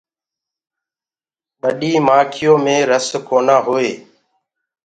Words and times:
ٻڏي 1.61 1.93
مآکيو 2.05 2.53
مي 2.63 2.77
رس 2.89 3.07
کونآ 3.27 3.57
هوئي۔ 3.65 3.93